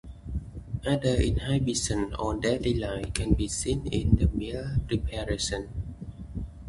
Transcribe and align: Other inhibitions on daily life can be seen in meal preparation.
Other 0.83 1.13
inhibitions 1.13 2.15
on 2.17 2.39
daily 2.39 2.73
life 2.73 3.13
can 3.13 3.33
be 3.35 3.47
seen 3.47 3.85
in 3.85 4.31
meal 4.33 4.77
preparation. 4.87 5.69